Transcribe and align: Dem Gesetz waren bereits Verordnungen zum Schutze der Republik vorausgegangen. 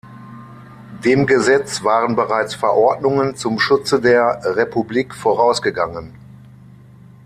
Dem 1.05 1.27
Gesetz 1.27 1.83
waren 1.83 2.15
bereits 2.15 2.55
Verordnungen 2.55 3.35
zum 3.35 3.59
Schutze 3.59 4.01
der 4.01 4.41
Republik 4.55 5.13
vorausgegangen. 5.13 6.15